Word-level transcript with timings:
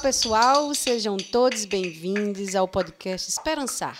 pessoal, 0.00 0.74
sejam 0.74 1.18
todos 1.18 1.66
bem-vindos 1.66 2.54
ao 2.54 2.66
podcast 2.66 3.28
Esperançar, 3.28 3.98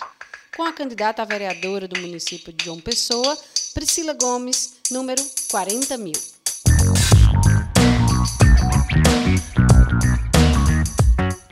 com 0.57 0.63
a 0.63 0.73
candidata 0.73 1.21
a 1.21 1.25
vereadora 1.25 1.87
do 1.87 1.99
município 2.01 2.51
de 2.51 2.65
João 2.65 2.79
Pessoa, 2.79 3.37
Priscila 3.75 4.13
Gomes, 4.19 4.77
número 4.89 5.21
40 5.51 5.97
mil. 5.97 6.13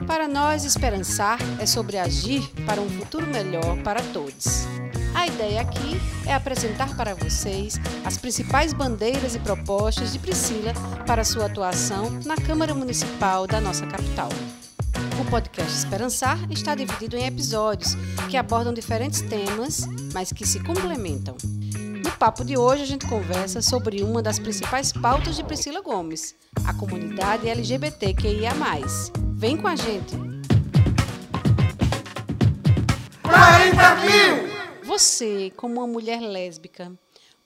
Para 0.07 0.27
nós, 0.27 0.65
esperançar 0.65 1.37
é 1.61 1.67
sobre 1.67 1.99
agir 1.99 2.41
para 2.65 2.81
um 2.81 2.89
futuro 2.89 3.27
melhor 3.27 3.77
para 3.83 4.01
todos. 4.01 4.65
A 5.13 5.27
ideia 5.27 5.61
aqui 5.61 5.99
é 6.25 6.33
apresentar 6.33 6.95
para 6.95 7.15
vocês 7.15 7.79
as 8.05 8.17
principais 8.17 8.73
bandeiras 8.73 9.35
e 9.35 9.39
propostas 9.39 10.13
de 10.13 10.19
Priscila 10.19 10.73
para 11.05 11.23
sua 11.23 11.45
atuação 11.45 12.09
na 12.25 12.35
Câmara 12.35 12.73
Municipal 12.73 13.47
da 13.47 13.59
nossa 13.59 13.85
capital. 13.87 14.29
O 15.19 15.25
podcast 15.29 15.71
Esperançar 15.71 16.39
está 16.49 16.75
dividido 16.75 17.17
em 17.17 17.25
episódios 17.25 17.95
que 18.29 18.37
abordam 18.37 18.73
diferentes 18.73 19.21
temas, 19.21 19.87
mas 20.13 20.31
que 20.31 20.47
se 20.47 20.59
complementam. 20.61 21.35
No 22.03 22.11
papo 22.11 22.45
de 22.45 22.57
hoje, 22.57 22.83
a 22.83 22.85
gente 22.85 23.05
conversa 23.05 23.61
sobre 23.61 24.01
uma 24.01 24.21
das 24.21 24.39
principais 24.39 24.93
pautas 24.93 25.35
de 25.35 25.43
Priscila 25.43 25.81
Gomes, 25.81 26.35
a 26.65 26.73
comunidade 26.73 27.49
LGBTQIA. 27.49 28.53
Vem 29.33 29.57
com 29.57 29.67
a 29.67 29.75
gente! 29.75 30.15
40 33.23 33.95
mil! 33.95 34.38
Você, 34.99 35.53
como 35.55 35.75
uma 35.75 35.87
mulher 35.87 36.19
lésbica, 36.19 36.91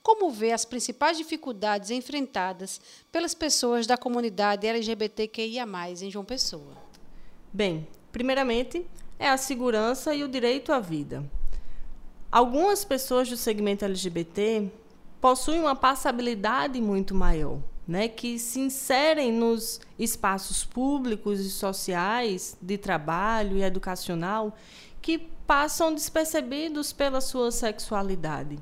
como 0.02 0.28
vê 0.28 0.50
as 0.50 0.64
principais 0.64 1.16
dificuldades 1.16 1.88
enfrentadas 1.88 2.80
pelas 3.12 3.32
pessoas 3.32 3.86
da 3.86 3.96
comunidade 3.96 4.66
LGBTQIA, 4.66 5.64
em 6.02 6.10
João 6.10 6.24
Pessoa? 6.24 6.76
Bem, 7.52 7.86
primeiramente, 8.10 8.84
é 9.20 9.28
a 9.28 9.36
segurança 9.36 10.12
e 10.12 10.24
o 10.24 10.28
direito 10.28 10.72
à 10.72 10.80
vida. 10.80 11.24
Algumas 12.28 12.84
pessoas 12.84 13.28
do 13.28 13.36
segmento 13.36 13.84
LGBT 13.84 14.68
possuem 15.20 15.60
uma 15.60 15.76
passabilidade 15.76 16.80
muito 16.80 17.14
maior, 17.14 17.60
né, 17.86 18.08
que 18.08 18.36
se 18.36 18.58
inserem 18.58 19.30
nos 19.30 19.80
espaços 19.96 20.64
públicos 20.64 21.38
e 21.38 21.50
sociais 21.50 22.56
de 22.60 22.76
trabalho 22.76 23.56
e 23.56 23.62
educacional 23.62 24.56
que 25.00 25.33
passam 25.46 25.94
despercebidos 25.94 26.92
pela 26.92 27.20
sua 27.20 27.50
sexualidade. 27.50 28.58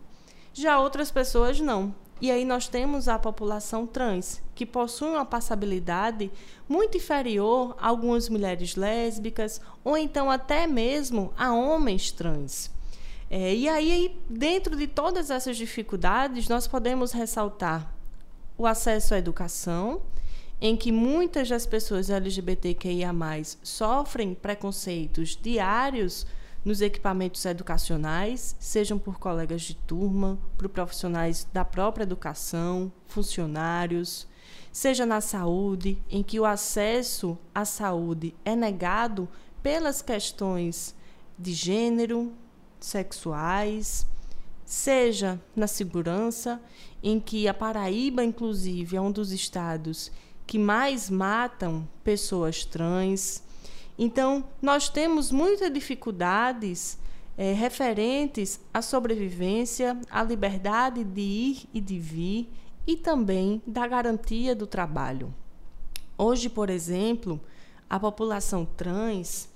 Já 0.52 0.78
outras 0.78 1.10
pessoas 1.10 1.60
não. 1.60 1.94
E 2.20 2.30
aí 2.30 2.44
nós 2.44 2.68
temos 2.68 3.08
a 3.08 3.18
população 3.18 3.84
trans, 3.84 4.40
que 4.54 4.64
possui 4.64 5.08
uma 5.08 5.24
passabilidade 5.24 6.30
muito 6.68 6.96
inferior 6.96 7.74
a 7.80 7.88
algumas 7.88 8.28
mulheres 8.28 8.76
lésbicas 8.76 9.60
ou 9.82 9.96
então 9.96 10.30
até 10.30 10.66
mesmo 10.66 11.32
a 11.36 11.52
homens 11.52 12.12
trans. 12.12 12.70
É, 13.28 13.54
e 13.54 13.68
aí, 13.68 14.20
dentro 14.28 14.76
de 14.76 14.86
todas 14.86 15.30
essas 15.30 15.56
dificuldades, 15.56 16.48
nós 16.48 16.68
podemos 16.68 17.12
ressaltar 17.12 17.90
o 18.58 18.66
acesso 18.66 19.14
à 19.14 19.18
educação, 19.18 20.02
em 20.60 20.76
que 20.76 20.92
muitas 20.92 21.48
das 21.48 21.66
pessoas 21.66 22.10
LGBTQIA 22.10 23.10
sofrem 23.62 24.34
preconceitos 24.34 25.34
diários 25.34 26.24
nos 26.64 26.80
equipamentos 26.80 27.44
educacionais, 27.44 28.56
sejam 28.58 28.98
por 28.98 29.18
colegas 29.18 29.62
de 29.62 29.74
turma, 29.74 30.38
por 30.56 30.68
profissionais 30.68 31.46
da 31.52 31.64
própria 31.64 32.04
educação, 32.04 32.92
funcionários, 33.06 34.26
seja 34.70 35.04
na 35.04 35.20
saúde, 35.20 35.98
em 36.10 36.22
que 36.22 36.38
o 36.38 36.44
acesso 36.44 37.36
à 37.54 37.64
saúde 37.64 38.34
é 38.44 38.54
negado 38.54 39.28
pelas 39.62 40.00
questões 40.00 40.94
de 41.38 41.52
gênero, 41.52 42.32
sexuais, 42.80 44.06
seja 44.64 45.40
na 45.54 45.66
segurança, 45.66 46.60
em 47.02 47.20
que 47.20 47.46
a 47.46 47.54
Paraíba, 47.54 48.24
inclusive, 48.24 48.96
é 48.96 49.00
um 49.00 49.12
dos 49.12 49.32
estados 49.32 50.10
que 50.46 50.58
mais 50.58 51.10
matam 51.10 51.88
pessoas 52.02 52.64
trans. 52.64 53.42
Então, 53.98 54.44
nós 54.60 54.88
temos 54.88 55.30
muitas 55.30 55.72
dificuldades 55.72 56.98
é, 57.36 57.52
referentes 57.52 58.60
à 58.72 58.82
sobrevivência, 58.82 59.98
à 60.10 60.22
liberdade 60.22 61.04
de 61.04 61.20
ir 61.20 61.68
e 61.72 61.80
de 61.80 61.98
vir 61.98 62.50
e 62.86 62.96
também 62.96 63.62
da 63.66 63.86
garantia 63.86 64.54
do 64.54 64.66
trabalho. 64.66 65.32
Hoje, 66.16 66.48
por 66.48 66.70
exemplo, 66.70 67.40
a 67.88 67.98
população 67.98 68.64
trans, 68.64 69.48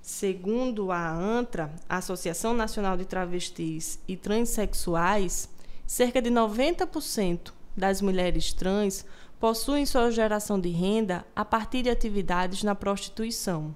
segundo 0.00 0.90
a 0.90 1.10
ANTRA, 1.10 1.72
a 1.88 1.98
Associação 1.98 2.54
Nacional 2.54 2.96
de 2.96 3.04
Travestis 3.04 3.98
e 4.06 4.16
Transsexuais, 4.16 5.48
cerca 5.86 6.20
de 6.22 6.30
90% 6.30 7.52
das 7.76 8.00
mulheres 8.00 8.52
trans 8.52 9.04
possuem 9.40 9.86
sua 9.86 10.10
geração 10.10 10.60
de 10.60 10.68
renda 10.68 11.24
a 11.34 11.46
partir 11.46 11.82
de 11.82 11.90
atividades 11.90 12.62
na 12.62 12.74
prostituição. 12.74 13.74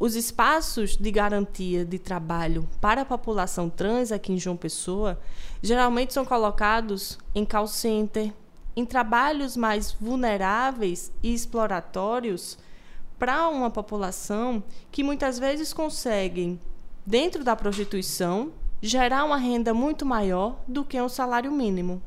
Os 0.00 0.16
espaços 0.16 0.96
de 0.96 1.10
garantia 1.10 1.84
de 1.84 1.98
trabalho 1.98 2.68
para 2.80 3.02
a 3.02 3.04
população 3.04 3.68
trans 3.68 4.10
aqui 4.10 4.32
em 4.32 4.38
João 4.38 4.56
Pessoa 4.56 5.20
geralmente 5.62 6.14
são 6.14 6.24
colocados 6.24 7.18
em 7.34 7.44
call 7.44 7.68
center, 7.68 8.32
em 8.74 8.84
trabalhos 8.84 9.56
mais 9.56 9.92
vulneráveis 9.92 11.12
e 11.22 11.32
exploratórios 11.32 12.58
para 13.18 13.48
uma 13.48 13.70
população 13.70 14.64
que 14.90 15.04
muitas 15.04 15.38
vezes 15.38 15.72
conseguem, 15.72 16.58
dentro 17.06 17.44
da 17.44 17.54
prostituição, 17.54 18.50
gerar 18.82 19.24
uma 19.24 19.36
renda 19.36 19.72
muito 19.72 20.04
maior 20.04 20.58
do 20.66 20.84
que 20.84 21.00
um 21.00 21.08
salário 21.08 21.52
mínimo. 21.52 22.02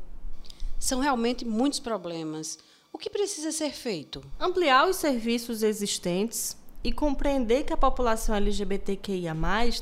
São 0.78 1.00
realmente 1.00 1.44
muitos 1.44 1.80
problemas. 1.80 2.58
O 2.92 2.98
que 2.98 3.10
precisa 3.10 3.52
ser 3.52 3.70
feito? 3.70 4.22
Ampliar 4.38 4.88
os 4.88 4.96
serviços 4.96 5.62
existentes 5.62 6.56
e 6.82 6.92
compreender 6.92 7.64
que 7.64 7.72
a 7.72 7.76
população 7.76 8.34
LGBTQIA 8.34 9.36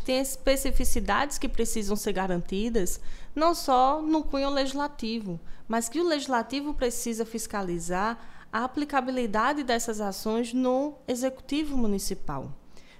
tem 0.04 0.18
especificidades 0.18 1.38
que 1.38 1.48
precisam 1.48 1.94
ser 1.94 2.12
garantidas, 2.12 3.00
não 3.34 3.54
só 3.54 4.00
no 4.00 4.24
cunho 4.24 4.50
legislativo, 4.50 5.38
mas 5.68 5.88
que 5.88 6.00
o 6.00 6.08
legislativo 6.08 6.72
precisa 6.72 7.26
fiscalizar 7.26 8.18
a 8.52 8.64
aplicabilidade 8.64 9.62
dessas 9.62 10.00
ações 10.00 10.52
no 10.52 10.94
executivo 11.06 11.76
municipal. 11.76 12.50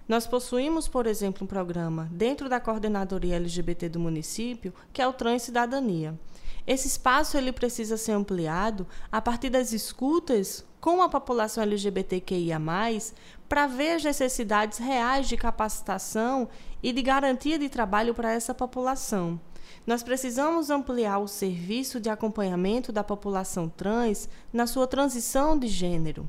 Nós 0.06 0.26
possuímos, 0.26 0.86
por 0.86 1.06
exemplo, 1.06 1.44
um 1.44 1.48
programa 1.48 2.08
dentro 2.12 2.48
da 2.48 2.60
coordenadoria 2.60 3.36
LGBT 3.36 3.88
do 3.88 3.98
município, 3.98 4.72
que 4.92 5.02
é 5.02 5.08
o 5.08 5.12
Trans 5.12 5.42
Cidadania. 5.42 6.16
Esse 6.66 6.88
espaço 6.88 7.36
ele 7.36 7.52
precisa 7.52 7.96
ser 7.96 8.12
ampliado 8.12 8.86
a 9.10 9.20
partir 9.20 9.50
das 9.50 9.72
escutas 9.72 10.64
com 10.80 11.00
a 11.00 11.08
população 11.08 11.62
LGBTQIA+, 11.62 12.60
para 13.48 13.66
ver 13.66 13.96
as 13.96 14.04
necessidades 14.04 14.78
reais 14.78 15.28
de 15.28 15.36
capacitação 15.36 16.48
e 16.82 16.92
de 16.92 17.02
garantia 17.02 17.58
de 17.58 17.68
trabalho 17.68 18.14
para 18.14 18.32
essa 18.32 18.52
população. 18.52 19.40
Nós 19.86 20.02
precisamos 20.02 20.70
ampliar 20.70 21.18
o 21.18 21.28
serviço 21.28 22.00
de 22.00 22.08
acompanhamento 22.08 22.90
da 22.90 23.04
população 23.04 23.68
trans 23.68 24.28
na 24.52 24.66
sua 24.66 24.86
transição 24.86 25.56
de 25.58 25.68
gênero. 25.68 26.28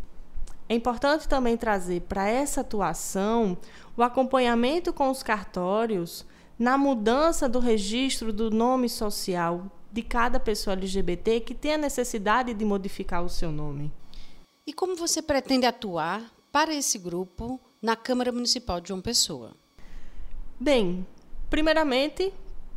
É 0.69 0.75
importante 0.75 1.27
também 1.27 1.55
trazer 1.55 2.01
para 2.01 2.27
essa 2.27 2.61
atuação 2.61 3.57
o 3.95 4.03
acompanhamento 4.03 4.91
com 4.91 5.09
os 5.09 5.23
cartórios 5.23 6.25
na 6.59 6.77
mudança 6.77 7.47
do 7.47 7.59
registro 7.59 8.33
do 8.33 8.51
nome 8.51 8.89
social 8.89 9.71
de 9.91 10.01
cada 10.01 10.39
pessoa 10.39 10.75
LGBT 10.75 11.39
que 11.41 11.53
tem 11.53 11.73
a 11.73 11.77
necessidade 11.77 12.53
de 12.53 12.65
modificar 12.65 13.23
o 13.23 13.29
seu 13.29 13.51
nome. 13.51 13.91
E 14.65 14.73
como 14.73 14.95
você 14.95 15.21
pretende 15.21 15.65
atuar 15.65 16.31
para 16.51 16.73
esse 16.73 16.97
grupo 16.97 17.59
na 17.81 17.95
Câmara 17.95 18.31
Municipal 18.31 18.81
de 18.81 18.89
João 18.89 19.01
Pessoa? 19.01 19.53
Bem, 20.59 21.05
primeiramente, 21.49 22.33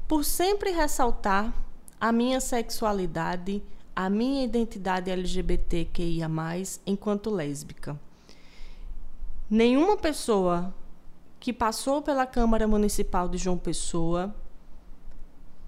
por 0.06 0.24
sempre 0.24 0.70
ressaltar 0.70 1.52
a 2.00 2.12
minha 2.12 2.40
sexualidade, 2.40 3.62
a 3.94 4.08
minha 4.08 4.44
identidade 4.44 5.10
LGBTQIA, 5.10 6.28
enquanto 6.86 7.30
lésbica. 7.30 7.98
Nenhuma 9.48 9.96
pessoa 9.96 10.74
que 11.40 11.52
passou 11.52 12.02
pela 12.02 12.26
Câmara 12.26 12.68
Municipal 12.68 13.28
de 13.28 13.38
João 13.38 13.58
Pessoa 13.58 14.34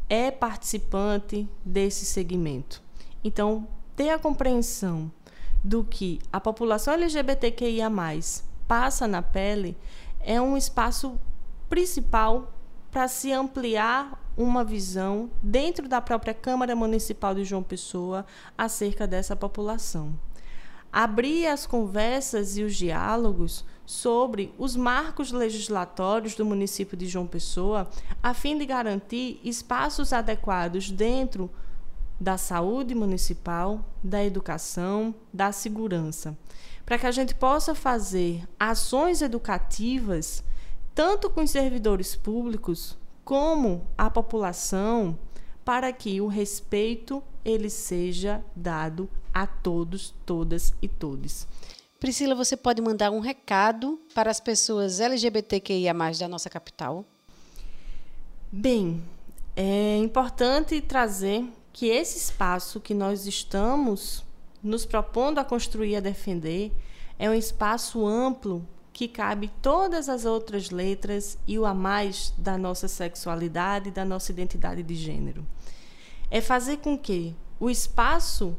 é 0.09 0.31
participante 0.31 1.49
desse 1.65 2.05
segmento. 2.05 2.83
Então, 3.25 3.67
ter 3.95 4.11
a 4.11 4.19
compreensão 4.19 5.11
do 5.63 5.85
que 5.85 6.19
a 6.33 6.41
população 6.41 6.95
LGBTQIA 6.95 7.91
passa 8.67 9.07
na 9.07 9.23
pele 9.23 9.77
é 10.21 10.41
um 10.41 10.57
espaço 10.57 11.19
principal 11.69 12.53
para 12.91 13.09
se 13.09 13.33
ampliar 13.33 14.21
uma 14.37 14.65
visão 14.65 15.31
dentro 15.43 15.89
da 15.89 16.01
própria 16.01 16.35
Câmara 16.35 16.75
Municipal 16.75 17.35
de 17.35 17.45
João 17.45 17.63
Pessoa 17.63 18.27
acerca 18.57 19.07
dessa 19.07 19.37
população. 19.37 20.15
Abrir 20.93 21.47
as 21.47 21.67
conversas 21.67 22.57
e 22.59 22.63
os 22.63 22.77
diálogos 22.77 23.65
sobre 23.87 24.55
os 24.59 24.77
marcos 24.77 25.33
legislatórios 25.33 26.35
do 26.35 26.45
município 26.45 26.97
de 26.97 27.07
João 27.07 27.27
Pessoa, 27.27 27.89
a 28.23 28.35
fim 28.35 28.59
de 28.59 28.67
garantir 28.67 29.41
espaços 29.43 30.13
adequados 30.13 30.91
dentro 30.91 31.51
da 32.21 32.37
saúde 32.37 32.95
municipal, 32.95 33.85
da 34.03 34.25
educação, 34.25 35.15
da 35.33 35.51
segurança, 35.51 36.37
para 36.85 36.99
que 36.99 37.07
a 37.07 37.11
gente 37.11 37.35
possa 37.35 37.75
fazer 37.75 38.47
ações 38.61 39.23
educativas 39.23 40.45
tanto 40.95 41.31
com 41.31 41.43
os 41.43 41.51
servidores 41.51 42.15
públicos 42.15 42.99
como 43.25 43.87
a 43.97 44.11
população, 44.11 45.19
para 45.65 45.93
que 45.93 46.21
o 46.21 46.27
respeito 46.27 47.23
ele 47.45 47.71
seja 47.71 48.45
dado 48.55 49.09
a 49.33 49.47
todos, 49.47 50.15
todas 50.25 50.73
e 50.81 50.89
todos. 50.89 51.47
Priscila, 51.99 52.35
você 52.35 52.57
pode 52.57 52.83
mandar 52.83 53.11
um 53.11 53.21
recado 53.21 54.01
para 54.15 54.31
as 54.31 54.41
pessoas 54.41 55.01
LGBTQIA+ 55.01 55.95
da 56.19 56.29
nossa 56.29 56.51
capital? 56.51 57.05
Bem, 58.51 59.03
é 59.57 59.97
importante 59.99 60.81
trazer 60.81 61.49
que 61.73 61.87
esse 61.87 62.19
espaço 62.19 62.81
que 62.81 62.93
nós 62.93 63.27
estamos 63.27 64.25
nos 64.63 64.85
propondo 64.85 65.39
a 65.39 65.45
construir 65.45 65.91
e 65.91 65.97
a 65.97 66.01
defender 66.01 66.73
é 67.19 67.31
um 67.31 67.35
espaço 67.35 68.07
amplo 68.07 68.67
que 68.93 69.09
cabe 69.09 69.51
todas 69.63 70.09
as 70.09 70.25
outras 70.25 70.71
letras 70.71 71.39
e 71.47 71.59
o 71.59 71.65
a 71.65 71.73
mais 71.73 72.33
da 72.37 72.59
nossa 72.59 72.87
sexualidade 72.89 73.89
e 73.89 73.93
da 73.93 74.05
nossa 74.05 74.31
identidade 74.33 74.83
de 74.83 74.95
gênero. 74.95 75.47
É 76.35 76.41
fazer 76.41 76.79
com 76.79 76.97
que 76.97 77.37
o 77.61 77.69
espaço 77.69 78.57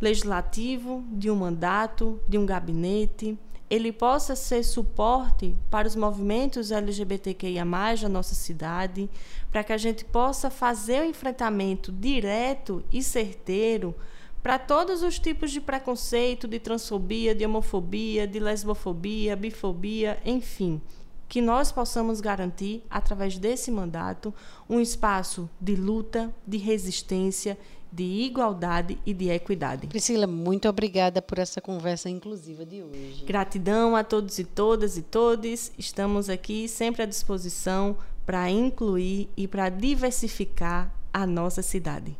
legislativo 0.00 1.02
de 1.10 1.28
um 1.28 1.34
mandato, 1.34 2.20
de 2.28 2.38
um 2.38 2.46
gabinete, 2.46 3.36
ele 3.68 3.90
possa 3.90 4.36
ser 4.36 4.62
suporte 4.62 5.52
para 5.68 5.88
os 5.88 5.96
movimentos 5.96 6.70
LGBTQIA+, 6.70 7.64
da 8.00 8.08
nossa 8.08 8.36
cidade, 8.36 9.10
para 9.50 9.64
que 9.64 9.72
a 9.72 9.76
gente 9.76 10.04
possa 10.04 10.50
fazer 10.50 11.02
o 11.02 11.04
enfrentamento 11.04 11.90
direto 11.90 12.84
e 12.92 13.02
certeiro 13.02 13.92
para 14.40 14.56
todos 14.56 15.02
os 15.02 15.18
tipos 15.18 15.50
de 15.50 15.60
preconceito, 15.60 16.46
de 16.46 16.60
transfobia, 16.60 17.34
de 17.34 17.44
homofobia, 17.44 18.24
de 18.24 18.38
lesbofobia, 18.38 19.34
bifobia, 19.34 20.20
enfim, 20.24 20.80
que 21.28 21.40
nós 21.40 21.72
possamos 21.72 22.20
garantir, 22.20 22.84
através 22.88 23.36
desse 23.38 23.70
mandato, 23.70 24.32
um 24.68 24.80
espaço 24.80 25.48
de 25.60 25.74
luta, 25.74 26.32
de 26.46 26.56
resistência, 26.56 27.58
de 27.90 28.04
igualdade 28.04 28.98
e 29.06 29.14
de 29.14 29.30
equidade. 29.30 29.86
Priscila, 29.86 30.26
muito 30.26 30.68
obrigada 30.68 31.22
por 31.22 31.38
essa 31.38 31.60
conversa 31.60 32.10
inclusiva 32.10 32.64
de 32.64 32.82
hoje. 32.82 33.24
Gratidão 33.24 33.96
a 33.96 34.04
todos 34.04 34.38
e 34.38 34.44
todas 34.44 34.96
e 34.96 35.02
todes. 35.02 35.72
Estamos 35.78 36.28
aqui 36.28 36.68
sempre 36.68 37.02
à 37.02 37.06
disposição 37.06 37.96
para 38.24 38.50
incluir 38.50 39.30
e 39.36 39.48
para 39.48 39.68
diversificar 39.68 40.92
a 41.12 41.26
nossa 41.26 41.62
cidade. 41.62 42.16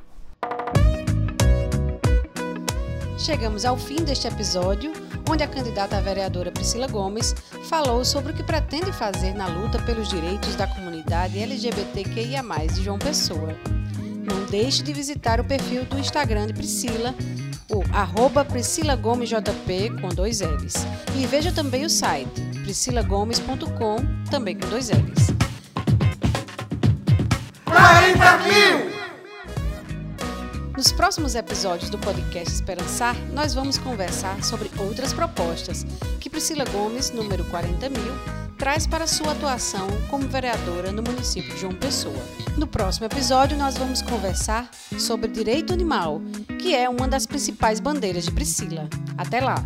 Chegamos 3.19 3.65
ao 3.65 3.77
fim 3.77 3.97
deste 3.97 4.29
episódio, 4.29 4.93
onde 5.31 5.43
a 5.43 5.49
candidata 5.49 5.97
à 5.97 6.01
vereadora 6.01 6.53
Priscila 6.53 6.87
Gomes 6.87 7.35
falou 7.65 8.05
sobre 8.05 8.33
o 8.33 8.35
que 8.35 8.43
pretende 8.43 8.93
fazer 8.93 9.35
na 9.35 9.47
luta 9.47 9.79
pelos 9.81 10.09
direitos 10.09 10.55
da 10.55 10.67
comunidade 10.67 11.39
LGBTQIA+, 11.39 12.43
de 12.73 12.85
João 12.85 12.99
Pessoa. 12.99 13.57
Não 13.99 14.45
deixe 14.51 14.83
de 14.83 14.93
visitar 14.93 15.41
o 15.41 15.45
perfil 15.45 15.85
do 15.87 15.99
Instagram 15.99 16.47
de 16.49 16.53
Priscila, 16.53 17.15
o 17.71 17.83
arroba 17.93 18.45
com 18.45 20.09
dois 20.09 20.41
L's. 20.41 20.87
E 21.17 21.27
veja 21.27 21.51
também 21.51 21.85
o 21.85 21.91
site 21.91 22.41
priscilagomes.com, 22.63 23.97
também 24.31 24.57
com 24.57 24.69
dois 24.69 24.91
L's. 24.91 25.35
40 27.65 28.39
mil! 28.39 28.86
Nos 30.77 30.93
próximos 30.93 31.35
episódios 31.35 31.89
do 31.89 31.99
podcast 31.99 32.53
Esperançar, 32.53 33.17
nós 33.33 33.55
vamos 33.55 33.79
conversar 33.79 34.45
sobre 34.45 34.71
outras 34.79 35.11
propostas 35.11 35.87
que 36.21 36.29
Priscila 36.29 36.67
Gomes, 36.67 37.11
número 37.11 37.47
40 37.47 37.89
mil, 37.89 38.13
traz 38.59 38.87
para 38.87 39.07
sua 39.07 39.33
atuação 39.33 39.89
como 40.11 40.29
vereadora 40.29 40.93
no 40.93 41.03
município 41.03 41.55
de 41.55 41.63
João 41.63 41.75
Pessoa. 41.75 42.23
No 42.59 42.67
próximo 42.67 43.07
episódio, 43.07 43.57
nós 43.57 43.79
vamos 43.79 44.03
conversar 44.03 44.69
sobre 44.99 45.31
direito 45.31 45.73
animal, 45.73 46.21
que 46.61 46.75
é 46.75 46.91
uma 46.91 47.09
das 47.09 47.25
principais 47.25 47.81
bandeiras 47.81 48.27
de 48.27 48.33
Priscila. 48.33 48.87
Até 49.17 49.41
lá! 49.41 49.65